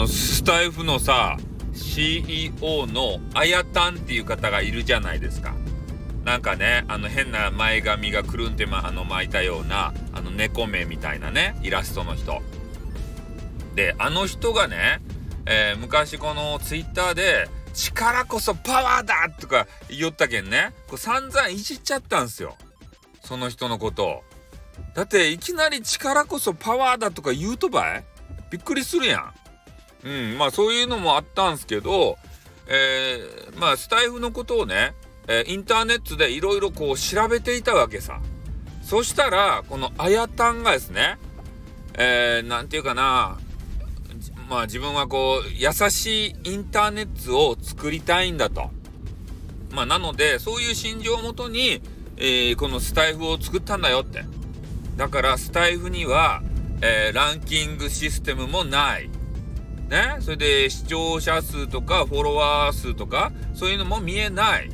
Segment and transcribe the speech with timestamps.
[0.00, 1.36] のスタイフのさ
[1.74, 5.52] CEO のあやたんっていう方がいるじゃないですか
[6.24, 12.40] なんかねあの変な前髪がくるんって、ま、あの巻いたようなあの猫目みたいなねイラストの人
[13.74, 15.02] であの人がね、
[15.44, 22.56] えー、昔このツイッターで「力こそパワーだ!」とか言ったけんねこう散々いじっちゃったんすよ
[23.22, 24.24] その人のことを。
[24.94, 28.04] だっていきなり力こそパワーだとか言うとばい？
[28.50, 29.39] びっくりするやん。
[30.04, 32.16] うん、まあそういうのもあったんですけど、
[32.66, 34.94] えー、まあスタイフのことをね、
[35.28, 38.20] えー、インターネットでいろいろこう調べていたわけさ。
[38.82, 41.18] そしたら、このあやたんがですね、
[41.94, 43.38] えー、なんていうかな、
[44.48, 48.70] まあ自分はこう、優しいインターネットを作りたいんだと。
[49.70, 51.80] まあなので、そういう心情をもとに、
[52.16, 54.24] えー、このスタイフを作ったんだよって。
[54.96, 56.42] だからスタイフには、
[56.82, 59.08] えー、ランキングシステムもない。
[59.90, 64.70] ね、それで視聴者数とかフォロワー数とかそういうのも見えない。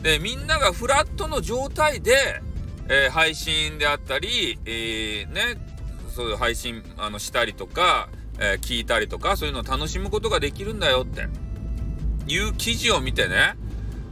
[0.00, 2.40] でみんながフラットの状態で、
[2.88, 5.56] えー、配信であったり、えー、ね
[6.14, 11.26] そういう配信あのしたりとか、えー、聞いたりとかそういうのを楽しむことができるんだよって
[12.32, 13.56] いう記事を見てね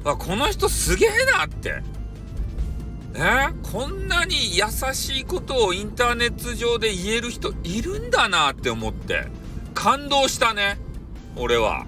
[0.05, 1.83] あこの人すげえなって。
[3.13, 9.27] ね、こんなに優しいことをインターネット上で言える人いるんだなって思って。
[9.83, 10.78] 感動したね。
[11.34, 11.86] 俺は。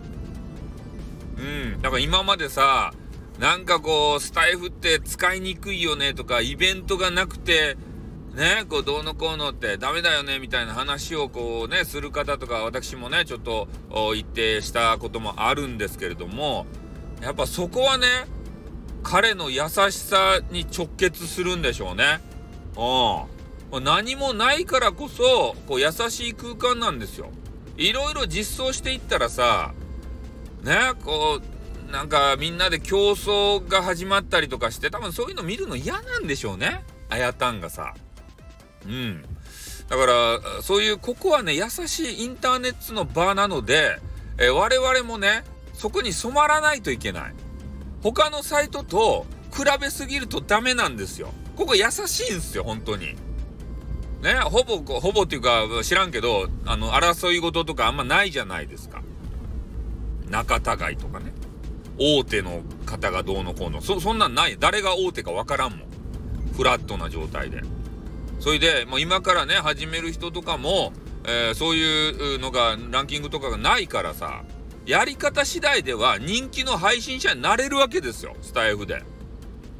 [1.38, 1.80] うん。
[1.80, 2.92] だから今までさ、
[3.38, 7.76] なんかこう、スタイフって使いにくいよねとか、イベントがなくて、
[8.34, 13.68] ね、こう、どうのこうのってダメだよねみたいな話をこうね、する方とか、私もね、ちょっと
[14.12, 16.66] 言ってしたこともあるんですけれども、
[17.22, 18.06] やっぱそこはね、
[19.04, 22.18] 彼の優しさに直結するんでしょうね。
[23.72, 23.84] うん。
[23.84, 27.30] 何もないからこそ、こう、優しい空間なんですよ。
[27.76, 29.72] いろいろ実装していったらさ、
[30.62, 31.40] ね、こ
[31.88, 36.82] う、なんかみんなで競争が始まったりとかして、多分そういうの見るの嫌なんでしょうね。
[37.08, 37.94] あやたんがさ。
[38.86, 39.22] うん。
[39.88, 43.98] だから、そういう、ここはね、優しいインターネットの場なので、
[44.38, 47.34] え我々もね、そこに染まらないといけない。
[48.02, 51.32] 他のサイトと比べすぎるとダメなんですよ。
[51.56, 53.14] ここ優しいんですよ、本当に。
[54.24, 59.02] ね、ほぼ、ほぼっていうか知らんけど、あの、争い事とかあんまないじゃないですか。
[60.30, 61.32] 仲違いとかね。
[61.98, 63.82] 大手の方がどうのこうの。
[63.82, 64.56] そ、そんなんない。
[64.58, 65.88] 誰が大手かわからんもん。
[66.56, 67.60] フラットな状態で。
[68.40, 74.42] それで、もう今からね、始める人とかも、えー、そういうのが、ランキングとかがないからさ、
[74.86, 78.36] やり方次第では人気の配信者になれるわけですよ。
[78.40, 78.94] スタイフで。
[78.94, 78.98] う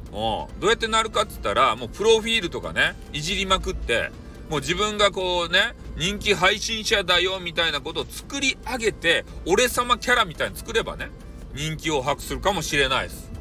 [0.09, 0.13] ん。
[0.13, 4.11] どうやってなるかっつったら、もうプロフィールとかね、いじりまくって、
[4.49, 11.09] もう自分がこうね、人気配信者だよみたいなことを作り上げて、俺様キャラみたいに作ればね、
[11.53, 13.31] 人気を博するかもしれないです。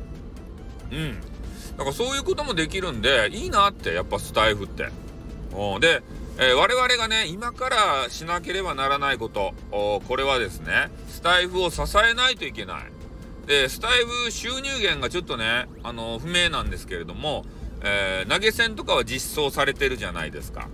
[0.90, 1.20] うん。
[1.76, 4.84] だからそういうこともできるんで、いいなって、やっぱスタイフって。
[5.80, 6.02] で、
[6.38, 12.84] えー、我々がね、今からしなければならないこと、これはですね、スタイフを支えないといけない。
[13.46, 17.44] で、スタイフ収入源がちょっとね、あの、不明なんですけれども、
[17.82, 20.68] えー、投げ銭とかは実装されてるじゃないですか。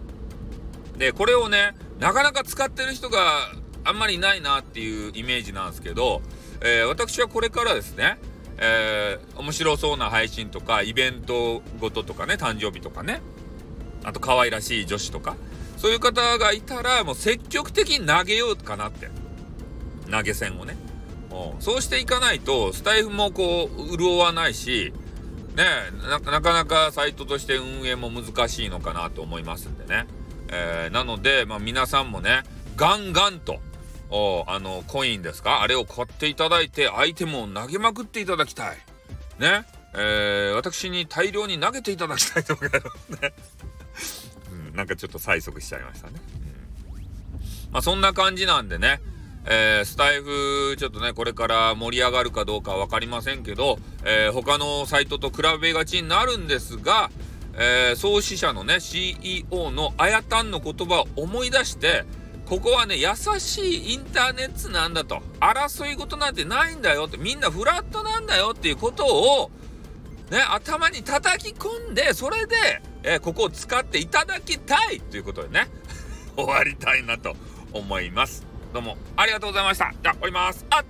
[1.01, 3.51] で、これをね、なかなか使ってる人が
[3.85, 6.21] あんまりいないなっていうイメージなんですけど、
[6.61, 8.19] えー、私はこれからですね、
[8.59, 13.23] えー、面白そうな配信とか、イベントごととかね、誕生日とかね、
[14.05, 15.37] あと可愛らしい女子とか、
[15.79, 19.09] そういう方がいたら、もう積極的に投げようかなって。
[20.11, 20.77] 投げ銭をね。
[21.61, 24.93] そうしていかないと、スタイフもこう、潤わないし、
[25.57, 25.65] ね
[26.11, 30.07] なかなかサイトとして運営も難しいのかなと思いますんでね。
[30.53, 32.43] えー、なので、まあ、皆さんもね、
[32.77, 33.61] ガンガンと
[34.11, 35.63] お、あの、コインですか？
[35.63, 38.77] あれを買っていただいて、アイテムを投げまくっていただきたい。
[39.39, 39.65] ね？
[39.95, 43.33] えー、私に大量に投げていただきたいと思いますね。
[44.71, 46.21] うん、なんかちょっと催促しちゃいましたね。
[46.95, 49.01] うん、まあ、そんな感じなんでね。
[49.47, 57.11] えー、スタイフ、ちょっとね、これから盛り上がるかどうかわかりませんけど、えー、他のサイトと比べがちになるんですが、
[57.55, 62.05] えー、創始者のね CEO のあやたんの言葉を思い出して
[62.51, 63.09] ここはね優
[63.39, 65.23] しいインターネットなんだと。
[65.39, 67.17] 争い事なんてないんだよって。
[67.17, 69.51] みんなフラットなんだよっていうことを
[70.33, 72.57] ね頭に叩き込んでそれで、
[73.05, 75.69] えー、ここを使っていただきたいということでね
[76.37, 77.37] 終わりたいなと
[77.73, 78.45] 思います。
[78.73, 79.93] どうもありがとうございました。
[80.03, 80.67] じゃあ終わります。
[80.71, 80.85] あっ